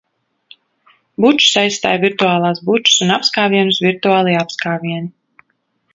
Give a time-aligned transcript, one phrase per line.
[1.25, 5.13] Bučas aizstāj virtuālās bučas un apskāvienus- virtuālie apskāvieni.